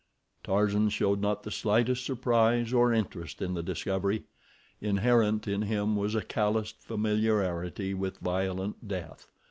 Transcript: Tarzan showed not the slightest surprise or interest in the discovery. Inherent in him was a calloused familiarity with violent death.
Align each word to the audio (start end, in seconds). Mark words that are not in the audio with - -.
Tarzan 0.43 0.89
showed 0.89 1.21
not 1.21 1.43
the 1.43 1.51
slightest 1.51 2.03
surprise 2.03 2.73
or 2.73 2.91
interest 2.91 3.39
in 3.39 3.53
the 3.53 3.61
discovery. 3.61 4.23
Inherent 4.81 5.47
in 5.47 5.61
him 5.61 5.95
was 5.95 6.15
a 6.15 6.23
calloused 6.23 6.81
familiarity 6.81 7.93
with 7.93 8.17
violent 8.17 8.87
death. 8.87 9.27